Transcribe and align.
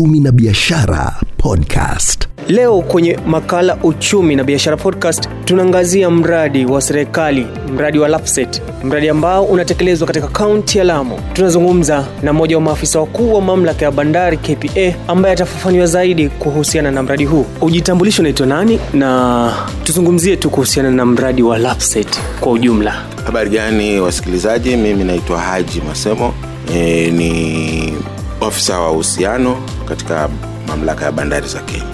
uchumi 0.00 0.20
na 0.20 0.32
biashara 0.32 1.12
podcast. 1.36 2.28
Leo 2.48 2.82
kwenye 2.82 3.18
makala 3.26 3.76
uchumi 3.82 4.36
na 4.36 4.44
biashara 4.44 4.76
podcast 4.76 5.28
tunaangazia 5.44 6.10
mradi 6.10 6.64
wa 6.66 6.80
serikali, 6.82 7.46
mradi 7.74 7.98
wa 7.98 8.08
LAPSSET, 8.08 8.62
mradi 8.84 9.08
ambao 9.08 9.44
unatekelezwa 9.44 10.06
katika 10.06 10.28
kaunti 10.28 10.78
ya 10.78 10.84
Lamu. 10.84 11.18
Tunazungumza 11.32 12.06
na 12.22 12.32
mmoja 12.32 12.56
wa 12.56 12.62
maafisa 12.62 13.00
wakuu 13.00 13.34
wa 13.34 13.40
mamlaka 13.40 13.84
ya 13.84 13.90
bandari 13.90 14.36
KPA 14.36 14.94
ambaye 15.08 15.32
atafafanua 15.34 15.86
zaidi 15.86 16.28
kuhusiana 16.28 16.90
na 16.90 17.02
mradi 17.02 17.24
huu. 17.24 17.46
Ujitambulisho 17.60 18.22
unaitwa 18.22 18.46
nani, 18.46 18.80
na 18.94 19.52
tuzungumzie 19.84 20.36
tu 20.36 20.50
kuhusiana 20.50 20.90
na 20.90 21.06
mradi 21.06 21.42
wa 21.42 21.58
LAPSSET 21.58 22.20
kwa 22.40 22.52
ujumla. 22.52 23.04
Habari 23.26 23.50
gani 23.50 24.00
wasikilizaji, 24.00 24.76
mimi 24.76 25.04
naitwa 25.04 25.40
Haji 25.40 25.82
Masemo 25.88 26.34
e, 26.74 27.10
ni 27.10 27.94
ofisa 28.40 28.80
wa 28.80 28.90
uhusiano 28.92 29.56
katika 29.90 30.28
mamlaka 30.68 31.04
ya 31.04 31.12
bandari 31.12 31.48
za 31.48 31.60
Kenya. 31.60 31.84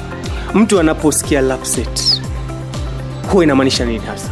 Mtu 0.54 0.80
anaposikia 0.80 1.40
lapset 1.40 2.22
huwa 3.32 3.44
inamaanisha 3.44 3.84
nini 3.84 3.98
hasa? 4.06 4.28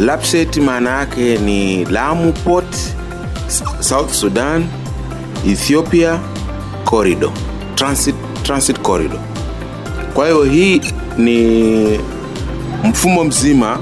Lapset 0.00 0.56
maana 0.56 0.90
yake 0.90 1.38
ni 1.38 1.84
Lamu 1.84 2.32
Port 2.32 2.76
South 3.80 4.12
Sudan 4.12 4.66
Ethiopia 5.48 6.18
Corridor 6.84 7.30
Transit, 7.74 8.14
Transit 8.42 8.80
Corridor. 8.80 9.20
Kwa 10.14 10.26
hiyo 10.26 10.44
hii 10.44 10.80
ni 11.18 12.00
mfumo 12.84 13.24
mzima 13.24 13.78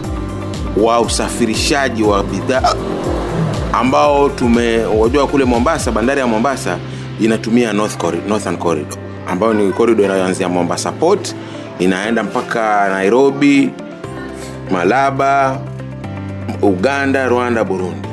wa 0.76 1.00
usafirishaji 1.00 2.02
wa 2.02 2.22
bidhaa 2.24 2.74
ambao 3.72 4.29
tumewajua 4.29 5.26
kule 5.26 5.45
Mombasa, 5.45 5.92
bandari 5.92 6.20
ya 6.20 6.26
Mombasa 6.26 6.79
inatumia 7.20 7.72
North 7.72 7.96
Corridor, 7.96 8.28
Northern 8.28 8.56
Corridor 8.56 8.98
ambayo 9.26 9.54
ni 9.54 9.72
corridor 9.72 10.04
inayoanzia 10.04 10.48
Mombasa 10.48 10.92
Port 10.92 11.34
inaenda 11.78 12.23
mpaka 12.23 12.88
Nairobi, 12.88 13.70
Malaba, 14.70 15.60
Uganda, 16.62 17.28
Rwanda, 17.28 17.64
Burundi. 17.64 18.08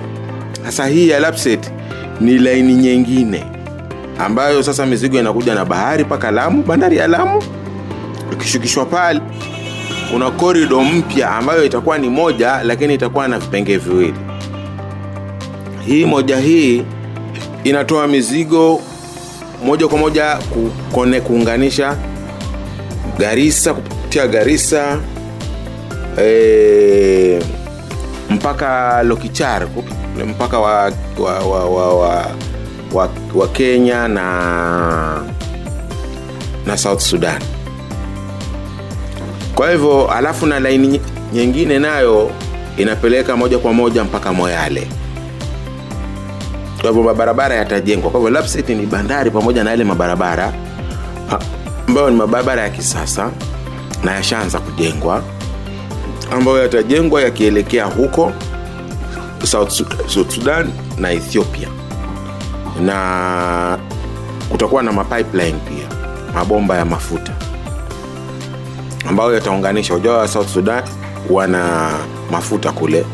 Sasa 0.66 0.88
hii 0.88 1.10
ya 1.10 1.20
LAPSSET 1.20 1.72
ni 2.22 2.38
laini 2.40 2.74
nyingine 2.76 3.44
ambayo 4.20 4.64
sasa 4.64 4.86
mizigo 4.86 5.20
inakuja 5.20 5.56
na 5.56 5.66
bahari 5.66 6.04
mpaka 6.04 6.32
Lamu, 6.32 6.64
bandari 6.64 6.98
ya 6.98 7.08
Lamu. 7.08 7.44
Ikishukishwa 8.34 8.86
pale, 8.86 9.22
kuna 10.12 10.32
korido 10.32 10.82
mpya 10.84 11.32
ambayo 11.32 11.66
itakuwa 11.66 11.98
ni 11.98 12.10
moja, 12.10 12.64
lakini 12.64 12.94
itakuwa 12.94 13.28
na 13.28 13.40
vipengee 13.40 13.78
viwili. 13.78 14.14
Hii 15.86 16.06
moja 16.06 16.38
hii 16.38 16.84
inatoa 17.64 18.08
mizigo 18.08 18.82
moja 19.66 19.88
kwa 19.88 19.98
moja 19.98 20.36
kukone, 20.38 21.22
kuunganisha 21.22 21.98
Garissa 23.20 23.74
kupitia 23.74 24.28
Garissa 24.28 25.00
e, 26.22 27.40
mpaka 28.30 29.04
Lokichar 29.04 29.68
mpaka 30.28 30.60
wa, 30.60 30.92
wa, 31.20 31.40
wa, 31.40 31.66
wa, 31.66 31.94
wa, 31.96 32.26
wa, 32.94 33.10
wa 33.36 33.48
Kenya 33.48 34.08
na 34.08 35.22
na 36.66 36.78
South 36.78 37.00
Sudan. 37.02 37.42
Kwa 39.56 39.72
hivyo 39.72 40.12
alafu 40.12 40.46
na 40.46 40.60
laini 40.60 41.02
nyingine 41.34 41.80
nayo 41.80 42.32
inapeleka 42.78 43.38
moja 43.38 43.58
kwa 43.60 43.74
moja 43.74 44.04
mpaka 44.04 44.34
Moyale. 44.34 44.88
Kwa 46.84 46.90
hivyo 46.92 47.04
mabarabara 47.04 47.56
yatajengwa. 47.56 48.12
Kwa 48.12 48.20
hivyo 48.20 48.34
LAPSSET 48.34 48.70
ni 48.70 48.86
bandari 48.86 49.32
pamoja 49.32 49.64
na 49.64 49.70
yale 49.70 49.84
mabarabara 49.84 50.54
ambayo 51.88 52.10
ni 52.10 52.16
mabarabara 52.16 52.62
ya 52.62 52.70
kisasa 52.70 53.32
na 54.04 54.12
yashaanza 54.12 54.60
kujengwa, 54.60 55.24
ambayo 56.32 56.62
yatajengwa 56.62 57.22
yakielekea 57.22 57.86
huko 57.86 58.32
South 59.44 59.84
Sudan 60.30 60.70
na 60.98 61.12
Ethiopia, 61.12 61.68
na 62.82 63.78
kutakuwa 64.50 64.84
na 64.84 64.92
mapipeline 64.92 65.60
pia, 65.70 65.88
mabomba 66.34 66.78
ya 66.78 66.86
mafuta 66.86 67.34
ambayo 69.10 69.34
yataunganisha. 69.34 69.94
Ujao 69.96 70.18
wa 70.18 70.28
South 70.28 70.48
Sudan 70.54 70.84
wana 71.30 71.92
mafuta 72.32 72.72
kule, 72.72 73.06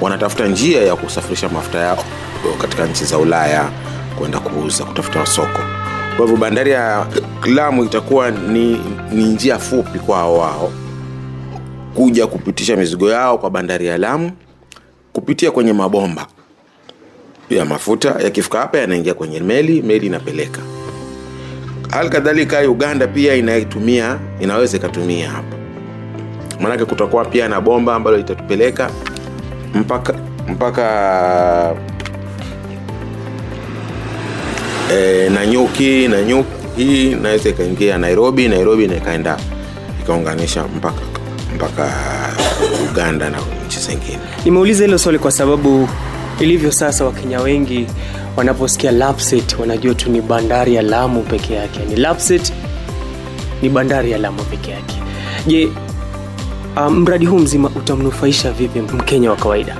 wanatafuta 0.00 0.46
njia 0.46 0.82
ya 0.82 0.96
kusafirisha 0.96 1.48
mafuta 1.48 1.78
yao 1.78 2.04
katika 2.60 2.86
nchi 2.86 3.04
za 3.04 3.18
Ulaya 3.18 3.70
kwenda 4.18 4.40
kuuza, 4.40 4.84
kutafuta 4.84 5.18
masoko. 5.18 5.58
Kwa 6.16 6.26
hivyo 6.26 6.36
bandari 6.36 6.70
ya 6.70 7.06
Lamu 7.54 7.84
itakuwa 7.84 8.30
ni, 8.30 8.80
ni 9.12 9.24
njia 9.24 9.58
fupi 9.58 9.98
kwao 9.98 10.38
wao 10.38 10.72
kuja 11.94 12.26
kupitisha 12.26 12.76
mizigo 12.76 13.10
yao 13.10 13.38
kwa 13.38 13.50
bandari 13.50 13.86
ya 13.86 13.98
Lamu 13.98 14.30
kupitia 15.12 15.50
kwenye 15.50 15.72
mabomba 15.72 16.26
ya 17.50 17.64
mafuta. 17.64 18.14
Yakifika 18.24 18.58
hapa 18.58 18.78
yanaingia 18.78 19.14
kwenye 19.14 19.40
meli, 19.40 19.82
meli 19.82 20.06
inapeleka. 20.06 20.60
Hali 21.90 22.08
kadhalika 22.10 22.60
Uganda 22.60 23.06
pia 23.06 23.34
inaitumia, 23.34 24.18
inaweza 24.40 24.76
ikatumia 24.76 25.30
hapa, 25.30 25.56
maanake 26.60 26.84
kutakuwa 26.84 27.24
pia 27.24 27.48
na 27.48 27.60
bomba 27.60 27.94
ambalo 27.94 28.16
litatupeleka 28.16 28.90
mpaka 29.74 30.14
mpaka 30.48 31.74
e, 34.92 35.28
Nanyuki. 35.30 36.08
Nanyuki 36.08 36.48
hii 36.76 37.10
inaweza 37.12 37.48
ikaingia 37.48 37.98
Nairobi, 37.98 38.48
Nairobi 38.48 38.86
na 38.86 38.96
ikaenda 38.96 39.36
ikaunganisha 40.02 40.64
mpaka 40.76 41.00
mpaka 41.54 41.92
Uganda 42.90 43.30
na 43.30 43.38
nchi 43.66 43.78
zingine. 43.80 44.18
Nimeuliza 44.44 44.84
hilo 44.84 44.98
swali 44.98 45.18
kwa 45.18 45.30
sababu 45.30 45.88
ilivyo 46.40 46.72
sasa, 46.72 47.04
Wakenya 47.04 47.40
wengi 47.40 47.86
wanaposikia 48.36 48.90
Lapset 48.92 49.58
wanajua 49.58 49.94
tu 49.94 50.10
ni 50.10 50.20
bandari 50.20 50.74
ya 50.74 50.82
Lamu 50.82 51.22
peke 51.22 51.54
yake, 51.54 51.80
ni 51.88 51.96
Lapset 51.96 52.52
ni 53.62 53.68
bandari 53.68 54.10
ya 54.10 54.18
Lamu 54.18 54.42
peke 54.42 54.70
yake. 54.70 54.94
Je, 55.46 55.68
um, 56.76 57.00
mradi 57.00 57.26
huu 57.26 57.38
mzima 57.38 57.68
utamnufaisha 57.76 58.52
vipi 58.52 58.80
Mkenya 58.80 59.30
wa 59.30 59.36
kawaida? 59.36 59.76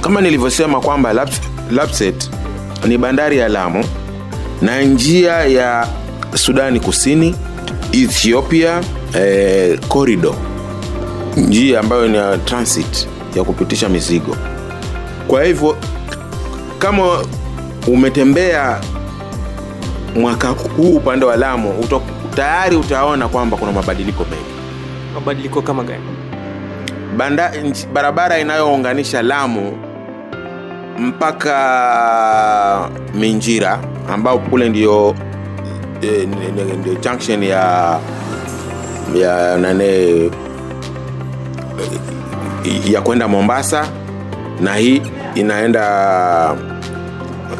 Kama 0.00 0.20
nilivyosema 0.20 0.80
kwamba 0.80 1.26
lapset 1.70 2.30
ni 2.88 2.98
bandari 2.98 3.38
ya 3.38 3.48
Lamu 3.48 3.84
na 4.62 4.82
njia 4.82 5.32
ya 5.32 5.86
Sudani 6.34 6.80
Kusini, 6.80 7.34
Ethiopia 7.92 8.80
eh, 9.14 9.78
corridor, 9.88 10.34
njia 11.36 11.80
ambayo 11.80 12.08
ni 12.08 12.16
ya 12.16 12.38
transit 12.38 13.08
ya 13.34 13.44
kupitisha 13.44 13.88
mizigo. 13.88 14.36
Kwa 15.28 15.44
hivyo 15.44 15.76
kama 16.78 17.24
umetembea 17.86 18.80
mwaka 20.16 20.48
huu 20.48 20.96
upande 20.96 21.26
wa 21.26 21.36
Lamu 21.36 21.84
tayari 22.36 22.76
utaona 22.76 23.28
kwamba 23.28 23.56
kuna 23.56 23.72
mabadiliko 23.72 24.24
mengi. 24.24 24.52
Mabadiliko 25.14 25.62
kama 25.62 25.84
gani? 25.84 26.04
Banda, 27.16 27.52
barabara 27.92 28.38
inayounganisha 28.38 29.22
Lamu 29.22 29.78
mpaka 30.98 32.90
Minjira 33.14 33.91
ambao 34.08 34.38
kule 34.38 34.68
ndio 34.68 35.14
e, 36.02 36.28
junction 37.02 37.42
ya 37.42 37.98
ya 39.14 39.56
nane 39.58 40.30
ya 42.90 43.00
kwenda 43.00 43.28
Mombasa 43.28 43.86
na 44.60 44.74
hii 44.76 45.02
inaenda 45.34 46.54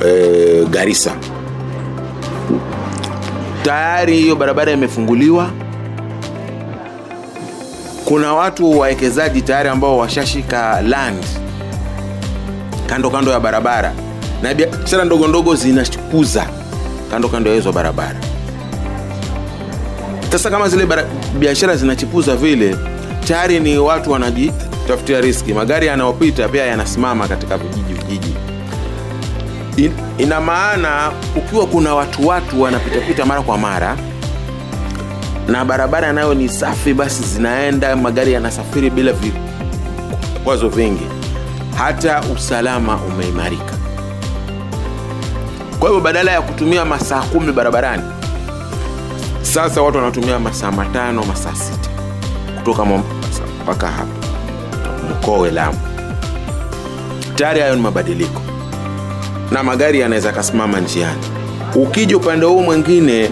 e, 0.07 0.65
Garissa. 0.71 1.13
Tayari 3.63 4.17
hiyo 4.17 4.37
barabara 4.37 4.73
imefunguliwa. 4.73 5.51
Kuna 8.05 8.35
watu 8.35 8.79
wawekezaji 8.79 9.43
tayari 9.43 9.69
ambao 9.69 9.99
washashika 9.99 10.81
land 10.81 11.25
kando 12.87 13.11
kando 13.11 13.31
ya 13.33 13.41
barabara 13.41 13.93
na 14.43 14.55
biashara 14.55 15.05
ndogo 15.05 15.29
ndogo 15.29 15.55
zinakuza 15.55 16.47
kando 17.11 17.29
kando 17.29 17.51
ya 17.51 17.57
hizo 17.57 17.73
barabara. 17.73 18.17
Sasa 20.33 20.51
kama 20.51 20.69
zile 20.69 20.87
biashara 21.39 21.77
zinachipuza 21.77 22.37
vile, 22.37 22.77
tayari 23.25 23.61
ni 23.61 23.79
watu 23.79 24.11
wanajitafutia 24.13 25.21
riski. 25.21 25.53
Magari 25.55 25.87
yanayopita 25.87 26.49
pia 26.49 26.67
yanasimama 26.67 27.29
katika 27.29 27.59
vijiji 27.59 27.93
vijiji. 27.95 28.35
In, 29.77 29.93
ina 30.19 30.41
maana 30.41 31.13
ukiwa 31.37 31.67
kuna 31.67 31.95
watu 31.95 32.27
watu 32.29 32.63
wanapitapita 32.63 33.27
mara 33.27 33.43
kwa 33.43 33.59
mara 33.59 33.97
na 35.49 35.65
barabara 35.65 36.13
nayo 36.13 36.35
ni 36.35 36.49
safi, 36.49 36.95
basi 36.95 37.23
zinaenda 37.23 37.97
magari 37.97 38.33
yanasafiri 38.33 38.91
bila 38.91 39.13
vikwazo 39.13 40.69
vingi, 40.69 41.07
hata 41.77 42.21
usalama 42.35 42.97
umeimarika. 42.97 43.82
Kwa 45.83 45.89
hivyo 45.91 46.05
badala 46.05 46.33
ya 46.33 46.43
kutumia 46.43 46.85
masaa 46.85 47.23
kumi 47.23 47.53
barabarani, 47.53 48.03
sasa 49.43 49.83
watu 49.83 49.99
wanatumia 49.99 50.39
masaa 50.39 50.73
matano 50.73 51.25
masaa 51.25 51.55
sita 51.55 51.91
kutoka 52.59 52.85
mpaka 53.63 53.87
hapa 53.87 54.27
mkowe 55.11 55.51
lamu. 55.51 55.79
Tayari 57.35 57.61
hayo 57.61 57.77
ni 57.77 57.83
mabadiliko 57.83 58.41
na 59.51 59.63
magari 59.63 60.01
yanaweza 60.01 60.29
yakasimama 60.29 60.81
njiani. 60.81 61.21
Ukija 61.75 62.17
upande 62.17 62.47
huu 62.47 62.63
mwingine 62.63 63.31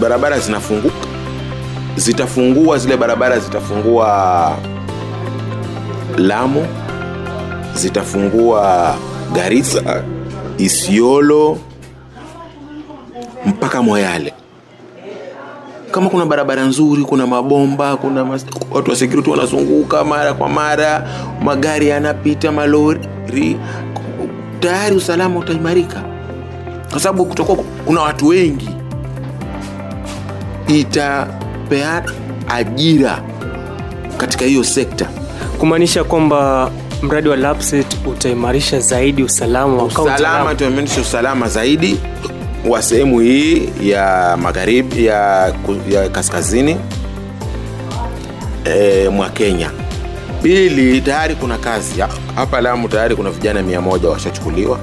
barabara 0.00 0.38
zinafunguka 0.38 1.06
zitafungua 1.96 2.78
zile 2.78 2.96
barabara 2.96 3.38
zitafungua 3.38 4.56
lamu 6.18 6.66
zitafungua 7.74 8.94
garisa 9.32 10.02
isiolo 10.58 11.58
mpaka 13.68 13.82
moyale 13.82 14.32
kama 15.90 16.10
kuna 16.10 16.26
barabara 16.26 16.64
nzuri 16.64 17.02
kuna 17.04 17.26
mabomba 17.26 17.96
kuna 17.96 18.24
mas... 18.24 18.46
watu 18.70 18.90
wa 18.90 18.96
security 18.96 19.30
wanazunguka 19.30 20.04
mara 20.04 20.34
kwa 20.34 20.48
mara 20.48 21.08
magari 21.42 21.88
yanapita 21.88 22.52
malori 22.52 23.00
tayari 24.60 24.96
usalama 24.96 25.38
utaimarika. 25.40 26.02
Kwa 26.90 27.00
sababu 27.00 27.24
kutakuwa 27.26 27.58
kuna 27.84 28.00
watu 28.00 28.26
wengi 28.28 28.68
itapea 30.68 32.04
ajira 32.48 33.22
katika 34.16 34.44
hiyo 34.44 34.64
sekta. 34.64 35.08
Kumaanisha 35.58 36.04
kwamba 36.04 36.70
mradi 37.02 37.28
wa 37.28 37.36
lapset 37.36 37.96
utaimarisha 38.06 38.80
zaidi 38.80 39.22
usalama 39.22 39.82
usalama 39.82 40.52
Lamu. 40.54 40.84
usalama 41.00 41.48
zaidi 41.48 42.00
wa 42.66 42.82
sehemu 42.82 43.20
hii 43.20 43.68
ya 43.82 44.36
magharibi 44.42 45.06
ya, 45.06 45.52
ya 45.88 46.08
kaskazini 46.08 46.76
e, 48.64 49.08
mwa 49.08 49.30
kenya. 49.30 49.70
Pili 50.42 51.00
tayari 51.00 51.34
kuna 51.34 51.58
kazi. 51.58 52.00
Ha- 52.00 52.08
hapa 52.34 52.60
lamu 52.60 52.88
tayari 52.88 53.16
kuna 53.16 53.30
vijana 53.30 53.62
mia 53.62 53.80
moja 53.80 54.08
washachukuliwa. 54.08 54.78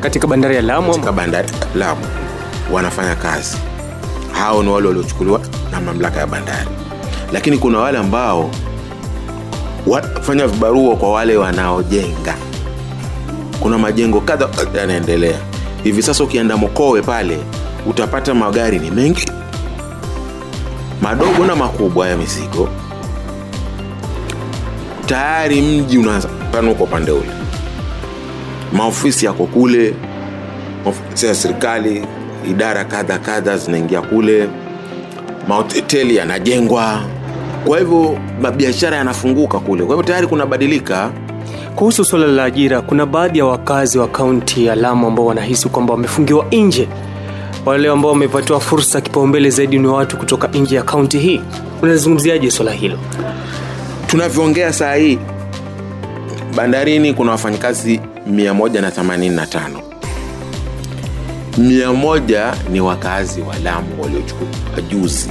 Katika 0.00 0.26
bandari 0.26 0.56
ya 0.56 0.62
Lamu 0.62 0.90
katika 0.92 1.12
bandari 1.12 1.48
lamu 1.74 2.00
wanafanya 2.72 3.14
kazi. 3.16 3.56
Hao 4.32 4.62
ni 4.62 4.68
wale 4.70 4.86
waliochukuliwa 4.88 5.40
na 5.72 5.80
mamlaka 5.80 6.20
ya 6.20 6.26
bandari. 6.26 6.68
Lakini 7.32 7.58
kuna 7.58 7.78
wale 7.78 7.98
ambao 7.98 8.50
wafanya 9.86 10.46
vibarua 10.46 10.96
kwa 10.96 11.12
wale 11.12 11.36
wanaojenga. 11.36 12.34
Kuna 13.60 13.78
majengo 13.78 14.20
kadha 14.20 14.48
yanaendelea 14.78 15.38
hivi 15.84 16.02
sasa 16.02 16.24
ukienda 16.24 16.56
mokowe 16.56 17.02
pale 17.02 17.38
utapata 17.86 18.34
magari 18.34 18.78
ni 18.78 18.90
mengi. 18.90 19.26
Madogo 21.02 21.46
na 21.46 21.56
makubwa 21.56 22.08
ya 22.08 22.16
mizigo. 22.16 22.68
Tayari 25.06 25.62
mji 25.62 25.98
unaanza 25.98 26.28
upande 26.80 27.10
ule. 27.10 27.30
Maofisi 28.72 29.26
yako 29.26 29.46
kule 29.46 29.94
ofisi 30.86 31.26
ya 31.26 31.34
serikali 31.34 32.06
idara 32.50 32.84
kadha 32.84 33.18
kadha 33.18 33.56
zinaingia 33.56 34.00
kule. 34.02 34.48
Mahoteli 35.48 36.16
yanajengwa. 36.16 37.02
Kwa 37.66 37.78
hivyo 37.78 38.18
mabiashara 38.40 38.96
yanafunguka 38.96 39.58
kule. 39.58 39.84
Kwa 39.84 39.94
hivyo 39.96 40.06
tayari 40.08 40.26
kunabadilika 40.26 41.10
kuhusu 41.76 42.04
suala 42.04 42.26
la 42.26 42.44
ajira 42.44 42.80
kuna 42.82 43.06
baadhi 43.06 43.38
ya 43.38 43.44
wakazi 43.44 43.98
wa 43.98 44.08
kaunti 44.08 44.64
ya 44.66 44.74
Lamu 44.74 45.06
ambao 45.06 45.26
wanahisi 45.26 45.68
kwamba 45.68 45.92
wamefungiwa 45.94 46.46
nje. 46.52 46.88
Wale 47.66 47.88
ambao 47.88 48.10
wamepatiwa 48.10 48.60
fursa 48.60 49.00
kipaumbele 49.00 49.50
zaidi 49.50 49.78
ni 49.78 49.86
watu 49.86 50.16
kutoka 50.16 50.48
nje 50.48 50.76
ya 50.76 50.82
kaunti 50.82 51.18
hii. 51.18 51.40
Unazungumziaje 51.82 52.50
swala 52.50 52.72
hilo? 52.72 52.98
Tunavyoongea 54.06 54.72
saa 54.72 54.94
hii 54.94 55.18
bandarini 56.56 57.14
kuna 57.14 57.30
wafanyakazi 57.30 58.00
185 58.30 59.58
mia 61.58 61.92
moja 61.92 62.54
ni 62.72 62.80
wakazi 62.80 63.40
wa 63.40 63.58
lamu 63.58 64.02
waliochukua 64.02 64.46
juzi. 64.90 65.30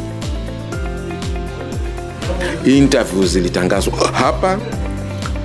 Interview 2.66 3.24
zilitangazwa 3.26 3.94
hapa 4.14 4.58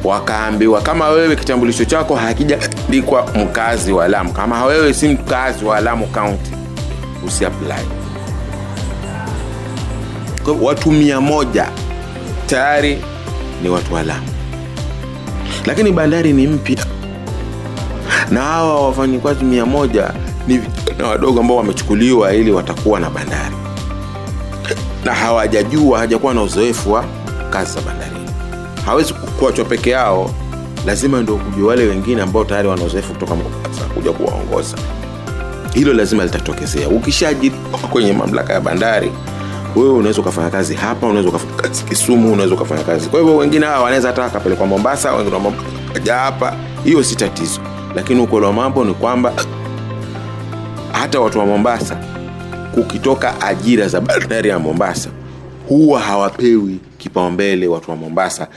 wakaambiwa 0.04 0.80
kama 0.80 1.08
wewe 1.08 1.36
kitambulisho 1.36 1.84
chako 1.84 2.14
hakijaandikwa 2.14 3.26
mkazi 3.34 3.92
wa 3.92 4.08
lamu 4.08 4.32
kama 4.32 4.64
wewe 4.64 4.94
si 4.94 5.08
mkazi 5.08 5.64
wa 5.64 5.80
lamu 5.80 6.06
kaunti 6.06 6.50
usiapply. 7.26 7.74
Watu 10.60 10.92
mia 10.92 11.20
moja 11.20 11.68
tayari 12.46 12.98
ni 13.62 13.68
watu 13.68 13.94
wa 13.94 14.02
lamu. 14.02 14.26
Lakini 15.66 15.92
bandari 15.92 16.32
ni 16.32 16.46
mpya. 16.46 16.84
Na 18.30 18.40
hawa 18.42 18.86
wafanyikazi 18.86 19.44
mia 19.44 19.66
moja 19.66 20.12
ni 20.46 20.58
vijana 20.58 21.08
wadogo 21.08 21.40
ambao 21.40 21.56
wamechukuliwa 21.56 22.32
ili 22.34 22.50
watakuwa 22.52 23.00
na 23.00 23.10
bandari. 23.10 23.54
Na 25.04 25.14
hawajajua 25.14 25.96
hawajakuwa 25.98 26.34
na 26.34 26.42
uzoefu 26.42 26.92
wa 26.92 27.04
kazi 27.50 27.72
za 27.72 27.80
bandarini 27.80 28.13
hawezi 28.86 29.14
kuachwa 29.14 29.64
peke 29.64 29.90
yao 29.90 30.30
lazima 30.86 31.20
ndio 31.20 31.36
kuja 31.36 31.64
wale 31.66 31.84
wengine 31.84 32.22
ambao 32.22 32.44
tayari 32.44 32.68
wana 32.68 32.84
uzoefu 32.84 33.12
kutoka 33.12 33.34
Mombasa 33.34 33.84
kuja 33.94 34.12
kuwaongoza. 34.12 34.76
Hilo 35.74 35.92
lazima 35.92 36.24
litatokezea. 36.24 36.88
Ukishajitoa 36.88 37.78
kwenye 37.92 38.12
mamlaka 38.12 38.52
ya 38.52 38.60
bandari 38.60 39.12
wewe 39.76 39.90
unaweza 39.90 40.20
ukafanya 40.20 40.50
kazi 40.50 40.74
hapa 40.74 41.06
unaweza 41.06 41.28
ukafanya 41.28 41.52
kazi 41.56 41.84
kisumu 41.84 42.32
unaweza 42.32 42.54
ukafanya 42.54 42.82
kazi. 42.84 43.08
Kwa 43.08 43.20
hivyo 43.20 43.36
wengine 43.36 43.66
hawa 43.66 43.82
wanaweza 43.84 44.08
hata 44.08 44.22
wakapelekwa 44.22 44.66
mombasa 44.66 45.12
wengine 45.12 45.36
wakaja 45.88 46.14
hapa. 46.14 46.56
Hiyo 46.84 47.04
si 47.04 47.16
tatizo. 47.16 47.60
Lakini 47.94 48.20
ukweli 48.20 48.46
wa 48.46 48.52
mambo 48.52 48.84
ni 48.84 48.94
kwamba 48.94 49.32
hata 50.92 51.20
watu 51.20 51.38
wa 51.38 51.46
mombasa 51.46 51.96
kukitoka 52.74 53.40
ajira 53.40 53.88
za 53.88 54.00
bandari 54.00 54.48
ya 54.48 54.58
mombasa 54.58 55.08
huwa 55.68 56.00
hawapewi 56.00 56.78
kipaumbele 56.98 57.66
watu 57.66 57.90
wa 57.90 57.96
mombasa 57.96 58.48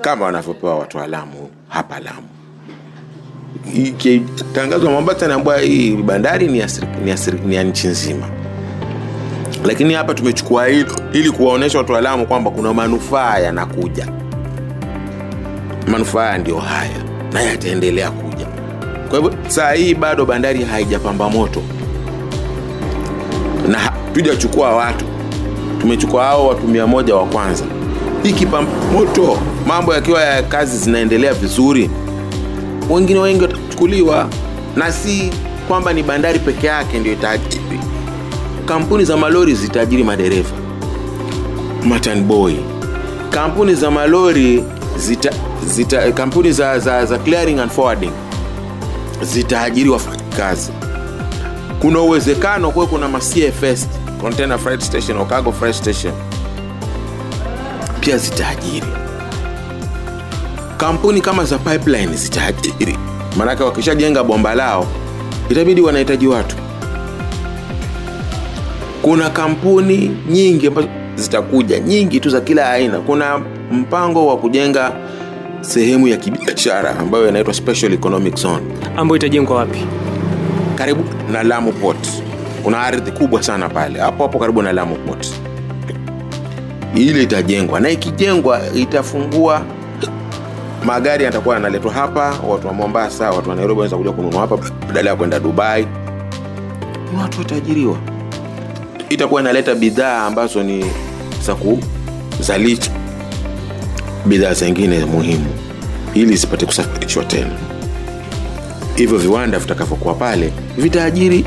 kama 0.00 0.24
wanavyopewa 0.24 0.78
watu 0.78 0.98
wa 0.98 1.06
lamu 1.06 1.50
hapa 1.68 2.00
lamu. 2.00 2.26
Ikitangazwa 3.74 4.90
mombasa 4.90 5.28
naambua 5.28 5.58
hii 5.58 5.96
bandari 5.96 6.48
ni 6.48 6.58
ya, 6.58 6.68
ya, 7.06 7.16
ya 7.50 7.64
nchi 7.64 7.86
nzima. 7.88 8.26
Lakini 9.64 9.94
hapa 9.94 10.14
tumechukua 10.14 10.66
hilo 10.66 10.94
ili 11.12 11.30
kuwaonyesha 11.30 11.78
watu 11.78 11.92
wa 11.92 12.16
kwamba 12.26 12.50
kuna 12.50 12.74
manufaa 12.74 13.38
yanakuja. 13.38 14.08
Manufaa 15.86 16.38
ndio 16.38 16.58
haya 16.58 17.02
na 17.32 17.42
yataendelea 17.42 18.10
kuja. 18.10 18.46
Kwa 19.10 19.18
hivyo 19.18 19.34
saa 19.48 19.72
hii 19.72 19.94
bado 19.94 20.26
bandari 20.26 20.64
haijapamba 20.64 21.30
moto. 21.30 21.62
Na 23.68 23.78
hatujachukua 23.78 24.76
watu. 24.76 25.04
Tumechukua 25.80 26.24
hao 26.24 26.48
watu 26.48 26.68
mia 26.68 26.86
moja 26.86 27.16
wa 27.16 27.26
kwanza 27.26 27.64
ikipamba 28.30 28.70
moto 28.92 29.38
mambo 29.66 29.94
yakiwa 29.94 30.22
ya 30.22 30.42
kazi 30.42 30.78
zinaendelea 30.78 31.34
vizuri. 31.34 31.90
Wengine 32.90 33.20
wengi 33.20 33.42
watachukuliwa 33.42 34.28
na 34.76 34.92
si 34.92 35.30
kwamba 35.68 35.92
ni 35.92 36.02
bandari 36.02 36.38
peke 36.38 36.66
yake 36.66 36.98
ndio 36.98 37.12
itaajiri 37.12 37.80
kampuni 38.66 39.04
za 39.04 39.16
malori 39.16 39.54
zitaajiri 39.54 40.04
madereva. 40.04 40.50
Matanboy 41.84 42.54
kampuni 43.30 43.74
za 43.74 43.90
malori 43.90 44.64
zita, 44.96 45.30
zita, 45.66 46.12
kampuni 46.12 46.52
za, 46.52 46.78
za, 46.78 47.06
za 47.06 47.18
clearing 47.18 47.58
and 47.60 47.70
forwarding 47.70 48.10
zitaajiri 49.22 49.88
wafanyakazi 49.90 50.72
kuna 51.80 52.00
uwezekano 52.00 52.70
kuwe 52.70 52.86
kuna 52.86 53.08
ma 53.08 53.18
cfs 53.18 53.88
container 54.20 54.58
freight 54.58 54.82
station 54.82 55.18
au 55.18 55.26
cargo 55.26 55.52
freight 55.52 55.76
station 55.76 56.12
pia 58.06 58.18
zitaajiri. 58.18 58.86
Kampuni 60.76 61.20
kama 61.20 61.44
za 61.44 61.58
pipeline 61.58 62.16
zitaajiri. 62.16 62.98
Maanake 63.36 63.62
wakishajenga 63.62 64.24
bomba 64.24 64.54
lao 64.54 64.86
itabidi 65.48 65.80
wanahitaji 65.80 66.26
watu. 66.26 66.56
Kuna 69.02 69.30
kampuni 69.30 70.16
nyingi 70.30 70.66
ambazo 70.66 70.88
zitakuja 71.14 71.78
nyingi 71.80 72.20
tu 72.20 72.30
za 72.30 72.40
kila 72.40 72.70
aina. 72.70 73.00
Kuna 73.00 73.38
mpango 73.72 74.26
wa 74.26 74.36
kujenga 74.36 74.92
sehemu 75.60 76.08
ya 76.08 76.16
kibiashara 76.16 76.98
ambayo 76.98 77.28
inaitwa 77.28 77.54
special 77.54 77.92
economic 77.92 78.36
zone. 78.36 78.64
Ambayo 78.96 79.16
itajengwa 79.16 79.56
wapi? 79.56 79.78
Karibu 80.74 81.04
na 81.32 81.42
lamu 81.42 81.72
port. 81.72 82.08
Kuna 82.62 82.80
ardhi 82.80 83.10
kubwa 83.10 83.42
sana 83.42 83.68
pale. 83.68 83.98
Hapo 84.00 84.22
hapo 84.22 84.38
karibu 84.38 84.62
na 84.62 84.72
lamu 84.72 84.96
port 84.96 85.45
ile 86.96 87.22
itajengwa 87.22 87.80
na 87.80 87.90
ikijengwa 87.90 88.60
itafungua. 88.74 89.62
Magari 90.84 91.24
yatakuwa 91.24 91.54
yanaletwa 91.54 91.92
hapa 91.92 92.34
watu 92.48 92.66
wa 92.66 92.72
mombasa 92.72 93.30
watu 93.30 93.50
wa 93.50 93.56
nairobi 93.56 93.80
wanaweza 93.80 93.96
kuja 93.96 94.12
kununua 94.12 94.40
hapa 94.40 94.58
badala 94.86 95.10
ya 95.10 95.16
kwenda 95.16 95.40
dubai. 95.40 95.86
Watu 97.22 97.38
wataajiriwa 97.38 97.96
itakuwa 99.08 99.40
inaleta 99.40 99.74
bidhaa 99.74 100.26
ambazo 100.26 100.62
ni 100.62 100.84
za 101.46 101.54
kuzalisha 101.54 102.90
bidhaa 104.26 104.54
zingine 104.54 105.04
muhimu. 105.04 105.46
Ili 106.14 106.36
zipate 106.36 106.66
kusafirishwa 106.66 107.24
tena. 107.24 107.50
Hivyo 108.96 109.18
viwanda 109.18 109.58
vitakavyokuwa 109.58 110.14
pale 110.14 110.52
vitaajiri 110.78 111.44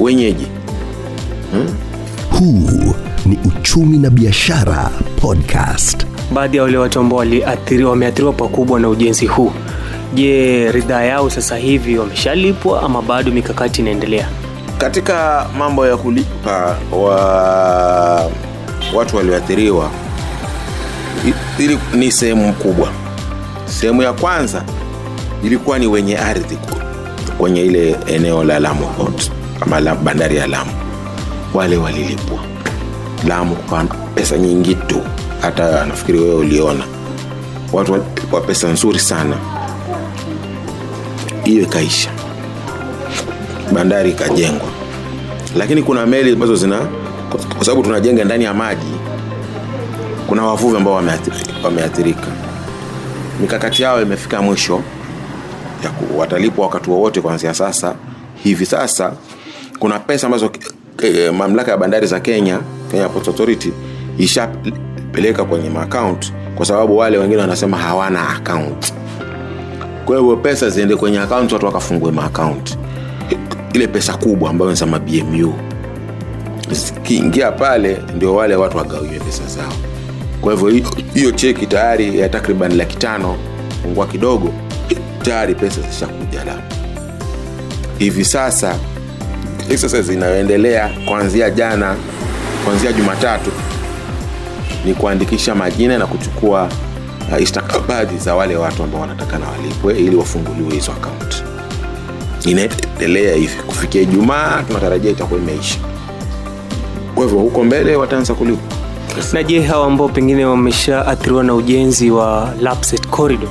wenyeji. 0.00 0.46
Huu 2.30 2.91
ni 3.32 3.38
Uchumi 3.44 3.98
na 3.98 4.10
Biashara 4.10 4.90
Podcast. 5.20 6.06
baadhi 6.32 6.56
ya 6.56 6.62
wale 6.62 6.76
watu 6.78 7.00
ambao 7.00 7.18
waliathiriwa 7.18 7.90
wameathiriwa 7.90 8.32
pakubwa 8.32 8.80
na 8.80 8.88
ujenzi 8.88 9.26
huu. 9.26 9.52
Je 10.14 10.72
ridhaa 10.72 11.02
yao 11.02 11.30
sasa 11.30 11.56
hivi 11.56 11.98
wameshalipwa 11.98 12.82
ama 12.82 13.02
bado 13.02 13.30
mikakati 13.32 13.80
inaendelea? 13.80 14.28
Katika 14.78 15.46
mambo 15.58 15.86
ya 15.86 15.96
kulipa 15.96 16.76
wa 16.92 18.30
watu 18.94 19.16
walioathiriwa 19.16 19.90
hili 21.58 21.78
ni 21.94 22.12
sehemu 22.12 22.52
kubwa. 22.52 22.88
Sehemu 23.66 24.02
ya 24.02 24.12
kwanza 24.12 24.64
ilikuwa 25.44 25.78
ni 25.78 25.86
wenye 25.86 26.18
ardhi 26.18 26.58
kwenye 27.38 27.60
ile 27.62 27.96
eneo 28.06 28.44
la 28.44 28.58
lamu 28.58 28.86
port 28.86 29.30
ama 29.60 29.80
la 29.80 29.94
bandari 29.94 30.36
ya 30.36 30.46
lamu. 30.46 30.70
Wale 31.54 31.76
walilipwa 31.76 32.51
lamu 33.28 33.56
kwa 33.56 33.84
pesa 34.14 34.38
nyingi 34.38 34.74
tu. 34.74 35.00
Hata 35.40 35.84
nafikiri 35.86 36.18
wewe 36.18 36.34
uliona. 36.34 36.84
Watu 37.72 38.04
wa 38.32 38.40
pesa 38.40 38.68
nzuri 38.68 38.98
sana. 38.98 39.36
Hiyo 41.44 41.62
ikaisha 41.62 42.10
bandari 43.72 44.10
ikajengwa. 44.10 44.68
Lakini 45.56 45.82
kuna 45.82 46.06
meli 46.06 46.32
ambazo 46.32 46.56
zina 46.56 46.78
kwa 47.56 47.64
sababu 47.64 47.82
tunajenga 47.82 48.24
ndani 48.24 48.44
ya 48.44 48.54
maji 48.54 48.92
kuna 50.28 50.44
wavuvi 50.46 50.76
ambao 50.76 51.02
wameathirika. 51.64 52.26
Mikakati 53.40 53.82
yao 53.82 54.02
imefika 54.02 54.42
mwisho 54.42 54.82
ya 55.84 55.90
watalipwa 56.16 56.66
wakati 56.66 56.90
wowote 56.90 57.20
kuanzia 57.20 57.54
sasa. 57.54 57.94
Hivi 58.44 58.66
sasa 58.66 59.12
kuna 59.78 59.98
pesa 59.98 60.26
ambazo 60.26 60.50
eh, 61.02 61.32
mamlaka 61.34 61.70
ya 61.70 61.76
bandari 61.76 62.06
za 62.06 62.20
kenya 62.20 62.60
kenya 62.92 63.08
Ports 63.08 63.28
authority 63.28 63.72
ishapeleka 64.18 65.44
kwenye 65.44 65.70
maakaunti, 65.70 66.32
kwa 66.54 66.66
sababu 66.66 66.96
wale 66.96 67.18
wengine 67.18 67.40
wanasema 67.40 67.76
hawana 67.78 68.28
akaunti. 68.28 68.92
kwa 70.04 70.18
hiyo 70.18 70.36
pesa 70.36 70.70
ziende 70.70 70.96
kwenye 70.96 71.18
akaunti 71.20 71.54
watu 71.54 71.66
wakafungue 71.66 72.12
maakaunti 72.12 72.78
ile 73.72 73.86
pesa 73.86 74.16
kubwa 74.16 74.50
ambayo 74.50 74.72
ni 74.72 74.86
mabmu 74.86 75.54
zikiingia 76.70 77.52
pale 77.52 77.98
ndio 78.16 78.34
wale 78.34 78.54
watu 78.56 78.76
wagawiwe 78.76 79.18
pesa 79.20 79.46
zao. 79.46 79.72
Kwa 80.40 80.52
hivyo 80.52 80.84
hiyo 81.14 81.32
cheki 81.32 81.66
tayari 81.66 82.18
ya 82.18 82.28
takriban 82.28 82.76
laki 82.76 82.96
tano 82.96 83.36
pungua 83.82 84.06
kidogo 84.06 84.52
tayari 85.22 85.54
pesa 85.54 85.80
zishakuja 85.80 86.44
la. 86.44 86.58
Hivi 87.98 88.24
sasa 88.24 88.76
Exercise 89.70 90.14
inayoendelea 90.14 90.90
kuanzia 91.06 91.50
jana 91.50 91.96
kuanzia 92.64 92.92
jumatatu 92.92 93.50
ni 94.84 94.94
kuandikisha 94.94 95.54
majina 95.54 95.98
na 95.98 96.06
kuchukua 96.06 96.68
uh, 97.32 97.42
istakabadhi 97.42 98.18
za 98.18 98.34
wale 98.34 98.56
watu 98.56 98.82
ambao 98.82 99.00
wanataka 99.00 99.38
na 99.38 99.48
walipwe 99.48 99.98
ili 99.98 100.16
wafunguliwe 100.16 100.74
hizo 100.74 100.92
akaunti 100.92 101.42
inaendelea 102.50 103.34
hivi. 103.34 103.62
Kufikia 103.66 104.02
ijumaa 104.02 104.62
tunatarajia 104.66 105.10
itakuwa 105.10 105.40
imeisha. 105.40 105.78
Kwa 107.14 107.24
hivyo 107.24 107.38
huko 107.38 107.64
mbele 107.64 107.96
wataanza 107.96 108.34
kulipwa. 108.34 108.78
Na 109.32 109.42
je 109.42 109.62
hawa 109.62 109.86
ambao 109.86 110.08
pengine 110.08 110.44
wameshaathiriwa 110.44 111.44
na 111.44 111.54
ujenzi 111.54 112.10
wa 112.10 112.54
lapset 112.60 113.06
corridor? 113.08 113.48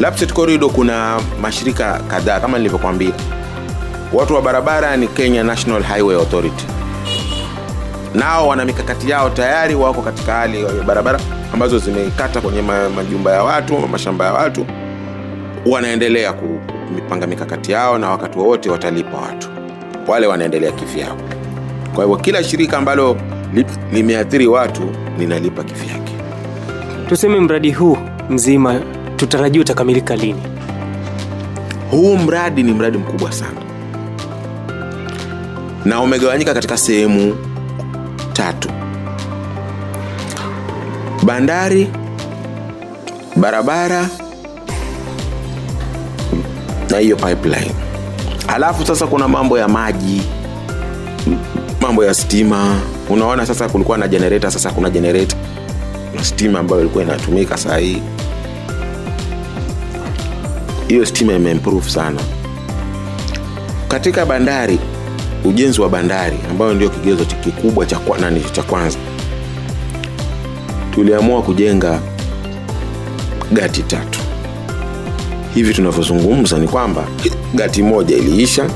Lapset 0.00 0.32
corridor 0.32 0.70
kuna 0.70 1.20
mashirika 1.42 2.00
kadhaa 2.08 2.40
kama 2.40 2.58
nilivyokwambia 2.58 3.12
watu 4.12 4.34
wa 4.34 4.42
barabara 4.42 4.96
ni 4.96 5.08
kenya 5.08 5.42
national 5.42 5.82
highway 5.82 6.16
authority 6.16 6.64
nao 8.14 8.48
wana 8.48 8.64
mikakati 8.64 9.10
yao 9.10 9.30
tayari 9.30 9.74
wako 9.74 10.02
katika 10.02 10.32
hali 10.32 10.62
ya 10.64 10.68
barabara 10.86 11.20
ambazo 11.52 11.78
zimekata 11.78 12.40
kwenye 12.40 12.62
majumba 12.96 13.32
ya 13.32 13.42
watu 13.42 13.78
mashamba 13.78 14.24
ya 14.24 14.32
watu. 14.32 14.66
Wanaendelea 15.66 16.32
kupanga 16.32 17.26
mikakati 17.26 17.72
yao 17.72 17.98
na 17.98 18.10
wakati 18.10 18.38
wowote 18.38 18.70
watalipa 18.70 19.16
watu. 19.18 19.48
Wale 20.06 20.26
wanaendelea 20.26 20.72
kivyao. 20.72 21.16
Kwa 21.94 22.04
hivyo 22.04 22.16
kila 22.18 22.44
shirika 22.44 22.78
ambalo 22.78 23.16
limeathiri 23.92 24.46
watu 24.46 24.82
linalipa 25.18 25.64
kivyake. 25.64 26.12
Tuseme 27.08 27.40
mradi 27.40 27.70
huu 27.72 27.98
mzima 28.30 28.80
tutarajia 29.16 29.60
utakamilika 29.60 30.16
lini? 30.16 30.42
Huu 31.90 32.16
mradi 32.16 32.62
ni 32.62 32.72
mradi 32.72 32.98
mkubwa 32.98 33.32
sana. 33.32 33.60
Na 35.84 36.00
umegawanyika 36.00 36.54
katika 36.54 36.76
sehemu 36.76 37.34
tatu. 38.40 38.68
Bandari 41.22 41.90
barabara 43.36 44.08
na 46.90 46.98
hiyo 46.98 47.16
pipeline. 47.16 47.74
Alafu 48.48 48.86
sasa 48.86 49.06
kuna 49.06 49.28
mambo 49.28 49.58
ya 49.58 49.68
maji 49.68 50.22
mambo 51.80 52.04
ya 52.04 52.14
stima. 52.14 52.80
Unaona 53.08 53.46
sasa 53.46 53.68
kulikuwa 53.68 53.98
na 53.98 54.08
generator 54.08 54.50
sasa 54.50 54.70
kuna 54.70 54.90
generator. 54.90 55.38
Na 56.16 56.24
stima 56.24 56.58
ambayo 56.58 56.80
ilikuwa 56.80 57.04
inatumika 57.04 57.56
saa 57.56 57.76
hii 57.76 58.02
hiyo 60.88 61.06
stima 61.06 61.32
imeimprove 61.32 61.90
sana. 61.90 62.20
Katika 63.88 64.26
bandari 64.26 64.78
ujenzi 65.44 65.80
wa 65.80 65.88
bandari 65.88 66.36
ambayo 66.50 66.74
ndio 66.74 66.88
kigezo 66.88 67.24
kikubwa 67.24 67.86
cha 67.86 67.98
kwa- 67.98 68.18
nani 68.18 68.40
cha 68.52 68.62
kwanza. 68.62 68.98
Tuliamua 70.94 71.42
kujenga 71.42 72.00
gati 73.52 73.82
tatu. 73.82 74.20
Hivi 75.54 75.74
tunavyozungumza 75.74 76.58
ni 76.58 76.68
kwamba 76.68 77.04
gati 77.54 77.82
moja 77.82 78.16
iliisha 78.16 78.66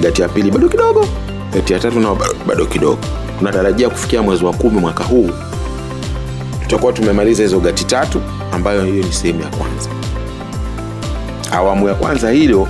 gati 0.00 0.22
ya 0.22 0.28
pili 0.28 0.50
bado 0.50 0.68
kidogo 0.68 1.06
gati 1.54 1.72
ya 1.72 1.78
tatu 1.78 2.00
nao 2.00 2.18
bado- 2.48 2.66
kidogo. 2.66 2.98
Tunatarajia 3.38 3.88
kufikia 3.90 4.22
mwezi 4.22 4.44
wa 4.44 4.52
kumi 4.52 4.80
mwaka 4.80 5.04
huu 5.04 5.30
tutakuwa 6.62 6.92
tumemaliza 6.92 7.42
hizo 7.42 7.60
gati 7.60 7.84
tatu 7.84 8.20
ambayo 8.52 8.84
hiyo 8.84 9.04
ni 9.04 9.12
sehemu 9.12 9.40
ya 9.40 9.46
kwanza. 9.48 9.88
Awamu 11.52 11.88
ya 11.88 11.94
kwanza 11.94 12.30
hilo 12.30 12.68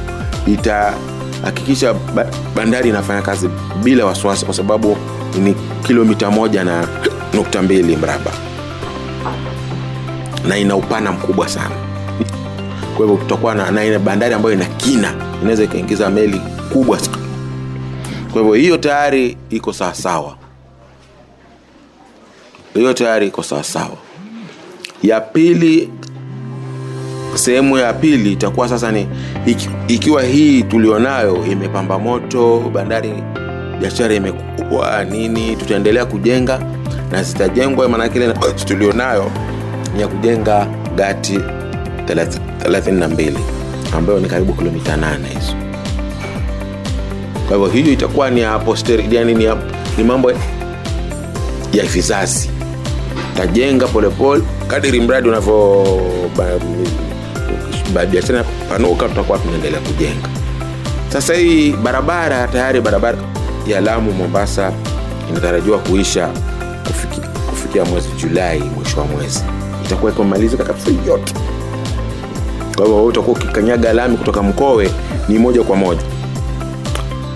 itahakikisha 1.45 1.95
ba- 1.95 2.27
bandari 2.57 2.89
inafanya 2.89 3.23
kazi 3.23 3.49
bila 3.83 4.07
wasiwasi 4.07 4.45
kwa 4.45 4.55
sababu 4.55 4.97
ni 5.43 5.55
kilomita 5.87 6.31
moja 6.31 6.65
na 6.65 6.89
nukta 7.35 7.63
mbili 7.63 7.97
mraba. 7.97 8.33
Na 10.49 10.57
ina 10.59 10.77
upana 10.77 11.13
mkubwa 11.13 11.49
sana. 11.49 11.75
Kwa 12.97 13.07
hivyo 13.07 13.17
tutakuwa 13.17 13.55
na, 13.55 13.71
na 13.71 13.85
ina 13.85 13.99
bandari 13.99 14.35
ambayo 14.35 14.55
ina 14.55 14.65
kina 14.65 15.15
inaweza 15.43 15.65
ikaingiza 15.65 16.11
meli 16.11 16.41
kubwa 16.73 16.99
kwa 18.33 18.43
hivyo 18.43 18.55
hiyo 18.55 18.77
tayari 18.79 19.37
iko 19.51 19.73
sawasawa 19.73 20.37
hiyo 22.75 22.93
tayari 22.93 23.27
iko 23.27 23.43
sawasawa 23.43 23.97
ya 25.03 25.21
pili 25.21 25.91
sehemu 27.39 27.79
ya 27.79 27.93
pili 27.93 28.33
itakuwa 28.33 28.69
sasa 28.69 28.93
ni 28.93 29.09
iki, 29.47 29.69
ikiwa 29.89 30.23
hii 30.23 30.63
tulionayo 30.63 31.47
imepamba 31.53 31.99
moto 31.99 32.71
bandari 32.75 33.13
biashara 33.81 34.15
imekuwa 34.15 35.05
nini 35.05 35.57
tutaendelea 35.57 36.05
kujenga 36.07 36.61
na 37.11 37.23
zitajengwa 37.23 37.89
maanake 37.89 38.19
ile 38.19 38.33
tulionayo 38.69 39.31
ni 39.95 40.01
ya 40.01 40.09
kujenga 40.09 40.67
gati 40.97 41.39
32 42.07 43.33
ambayo 43.97 44.21
ni 44.21 44.29
karibu 44.29 44.53
kilomita 44.55 44.97
8 44.97 45.17
hizo. 45.29 45.55
Kwa 47.49 47.57
hivyo 47.57 47.67
hiyo 47.73 47.93
itakuwa 47.93 48.31
ni 48.31 48.41
ya 48.41 48.61
yani 49.11 49.35
ni, 49.35 49.49
ni 49.99 50.05
mambo 50.05 50.33
ya 51.73 51.85
vizazi. 51.93 52.51
Tajenga 53.37 53.87
polepole 53.87 54.43
kadiri 54.69 55.01
mradi 55.01 55.29
unavyo 55.29 55.87
biashara 58.11 58.45
panuka 58.69 59.09
tutakuwa 59.09 59.39
tunaendelea 59.39 59.81
kujenga. 59.81 60.29
Sasa 61.13 61.35
hii 61.35 61.73
barabara 61.73 62.49
tayari 62.49 62.81
barabara 62.81 63.19
ya 63.67 63.81
lamu 63.81 64.13
mombasa 64.13 64.73
inatarajiwa 65.31 65.79
kuisha 65.79 66.29
kufiki, 66.87 67.21
kufikia 67.51 67.85
mwezi 67.85 68.09
julai 68.23 68.61
mwisho 68.61 69.01
wa 69.01 69.07
mwezi. 69.07 69.41
Itakuwa 69.85 70.13
ikamalizika 70.13 70.65
kabisa 70.65 70.91
yote. 71.07 71.35
Kwa 72.77 72.85
hivyo 72.87 73.05
utakuwa 73.05 73.37
ukikanyaga 73.37 73.93
lami 73.93 74.17
kutoka 74.17 74.43
mkowe 74.43 74.91
ni 75.29 75.39
moja 75.39 75.63
kwa 75.63 75.77
moja. 75.77 76.03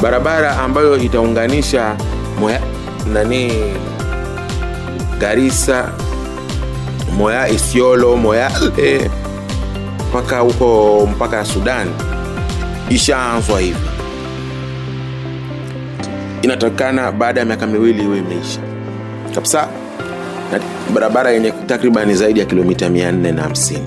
Barabara 0.03 0.57
ambayo 0.57 0.97
itaunganisha 0.97 1.97
Moya- 2.41 2.61
nani 3.13 3.53
garisa 5.21 5.91
moya 7.17 7.49
isiolo 7.49 8.17
moyale 8.17 9.11
mpaka 10.09 10.39
huko 10.39 11.09
mpaka 11.13 11.45
sudan 11.45 11.89
ishaanzwa 12.89 13.61
hivi. 13.61 13.79
Inatakikana 16.43 17.13
baada 17.13 17.41
ya 17.41 17.47
miaka 17.47 17.67
miwili 17.67 18.03
iwe 18.05 18.19
imeisha. 18.19 18.61
Kabisa 19.35 19.69
barabara 20.95 21.31
yenye 21.31 21.51
takribani 21.67 22.15
zaidi 22.15 22.41
ya 22.41 22.47
kilomita 22.47 22.89
450 22.89 23.79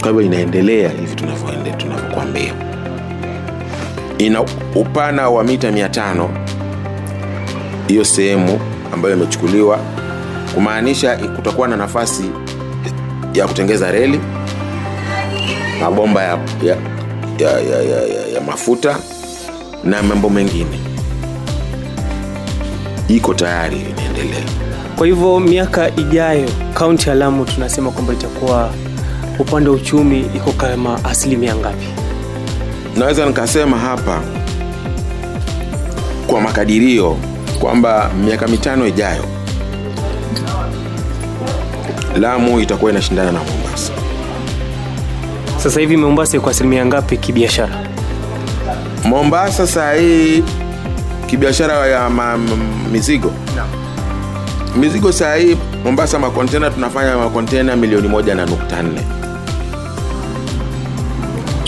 kwa 0.00 0.06
hivyo 0.08 0.20
inaendelea 0.22 0.88
hivi 0.88 1.14
tunavyokuambia 1.14 2.54
ina 4.18 4.40
upana 4.74 5.28
wa 5.30 5.44
mita 5.44 5.70
500 5.70 6.28
hiyo 7.88 8.04
sehemu 8.04 8.60
ambayo 8.94 9.16
imechukuliwa 9.16 9.78
kumaanisha 10.54 11.16
kutakuwa 11.16 11.68
na 11.68 11.76
nafasi 11.76 12.24
ya 13.36 13.46
kutengeza 13.46 13.90
reli 13.92 14.20
mabomba 15.80 16.22
ya, 16.22 16.38
ya, 16.62 16.76
ya, 17.38 17.50
ya, 17.60 17.82
ya, 17.82 18.26
ya, 18.34 18.40
mafuta 18.46 18.98
na 19.84 20.02
mambo 20.02 20.28
mengine 20.30 20.80
iko 23.08 23.34
tayari 23.34 23.76
inaendelea 23.76 24.44
Kwa 24.96 25.06
hivyo 25.06 25.40
miaka 25.40 25.96
ijayo, 25.96 26.48
kaunti 26.74 27.08
ya 27.08 27.14
Lamu 27.14 27.44
tunasema 27.44 27.90
kwamba 27.90 28.12
itakuwa 28.12 28.70
upande 29.38 29.70
wa 29.70 29.76
uchumi 29.76 30.20
iko 30.36 30.52
kama 30.52 31.04
asilimia 31.04 31.56
ngapi? 31.56 31.86
naweza 32.96 33.26
nikasema 33.26 33.78
hapa 33.78 34.20
kwa 36.26 36.40
makadirio 36.40 37.16
kwamba 37.60 38.10
miaka 38.24 38.48
mitano 38.48 38.86
ijayo 38.86 39.24
lamu 42.20 42.60
itakuwa 42.60 42.90
inashindana 42.90 43.32
na 43.32 43.38
mombasa. 43.38 43.92
Sasa 45.62 45.80
hivi 45.80 45.96
Mombasa 45.96 46.36
iko 46.36 46.50
asilimia 46.50 46.86
ngapi 46.86 47.16
kibiashara? 47.16 47.74
mombasa 49.04 49.66
saa 49.66 49.92
hii 49.92 50.42
kibiashara 51.26 51.86
ya 51.86 52.10
ma, 52.10 52.38
mizigo. 52.92 53.32
Mizigo 54.76 55.12
saa 55.12 55.34
hii 55.34 55.56
mombasa 55.84 56.18
makontena 56.18 56.70
tunafanya 56.70 57.16
makontena 57.16 57.76
milioni 57.76 58.08
moja 58.08 58.34
na 58.34 58.46
nukta 58.46 58.82
nne. 58.82 59.00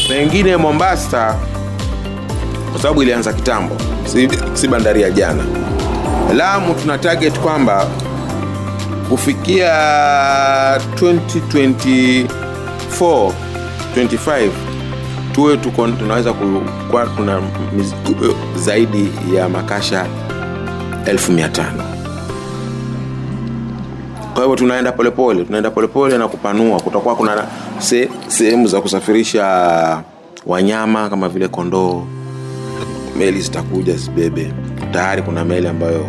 Pengine 0.08 0.56
mombasa 0.56 1.34
kwa 2.72 2.82
sababu 2.82 3.02
ilianza 3.02 3.32
kitambo 3.32 3.76
si, 4.12 4.28
si 4.54 4.68
bandari 4.68 5.02
ya 5.02 5.10
jana. 5.10 5.44
Lamu 6.36 6.74
tuna 6.74 6.98
target 6.98 7.38
kwamba 7.38 7.86
kufikia 9.08 9.72
2024 10.76 12.26
25 13.96 14.48
tuwe 15.32 15.56
tuko, 15.56 15.88
tunaweza 15.88 16.32
kuwa 16.32 17.06
tuna 17.16 17.40
zaidi 18.56 19.08
ya 19.34 19.48
makasha 19.48 20.06
1500 21.04 21.72
kwa 24.34 24.42
hivyo 24.42 24.56
tunaenda 24.56 24.92
polepole 24.92 25.44
tunaenda 25.44 25.70
polepole 25.70 26.18
na 26.18 26.28
kupanua. 26.28 26.80
Kutakuwa 26.80 27.16
kuna 27.16 27.44
se- 27.78 28.08
sehemu 28.28 28.66
za 28.68 28.80
kusafirisha 28.80 30.02
wanyama 30.46 31.10
kama 31.10 31.28
vile 31.28 31.48
kondoo 31.48 32.06
meli 33.18 33.40
zitakuja 33.40 33.94
zibebe. 33.96 34.52
Tayari 34.92 35.22
kuna 35.22 35.44
meli 35.44 35.68
ambayo 35.68 36.06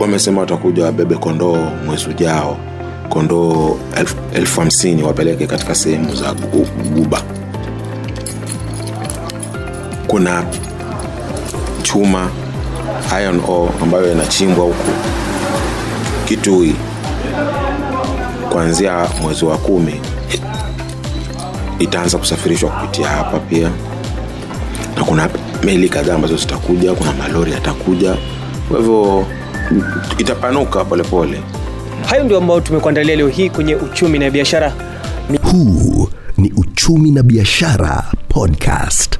wamesema 0.00 0.40
watakuja 0.40 0.84
wabebe 0.84 1.14
kondoo 1.14 1.56
mwezi 1.86 2.08
ujao. 2.08 2.56
Kondoo 3.08 3.76
elfu, 3.96 4.16
elfu 4.34 4.60
hamsini 4.60 5.02
wapeleke 5.02 5.46
katika 5.46 5.74
sehemu 5.74 6.14
za 6.14 6.34
guba. 6.94 7.22
Kuna 10.06 10.44
chuma 11.82 12.28
iron 13.22 13.40
ore 13.48 13.70
ambayo 13.82 14.12
inachimbwa 14.12 14.64
huku. 14.64 14.90
Kitui 16.24 16.74
kuanzia 18.52 19.06
mwezi 19.22 19.44
wa 19.44 19.58
kumi 19.58 20.00
itaanza 21.78 22.18
kusafirishwa 22.18 22.70
kupitia 22.70 23.08
hapa 23.08 23.38
pia. 23.38 23.70
Na 24.96 25.04
kuna 25.04 25.28
meli 25.64 25.88
kadhaa 25.88 26.14
ambazo 26.14 26.36
zitakuja 26.36 26.94
kuna 26.94 27.12
malori 27.12 27.52
yatakuja. 27.52 28.16
Kwa 28.68 28.78
hivyo 28.78 29.26
itapanuka 30.18 30.84
polepole 30.84 31.40
Hayo 32.06 32.24
ndio 32.24 32.38
ambayo 32.38 32.60
tumekuandalia 32.60 33.16
leo 33.16 33.28
hii 33.28 33.50
kwenye 33.50 33.74
uchumi 33.74 34.18
na 34.18 34.30
biashara. 34.30 34.72
Huu 35.52 36.08
ni 36.38 36.52
Uchumi 36.56 37.10
na 37.10 37.22
Biashara 37.22 38.04
Podcast. 38.28 39.19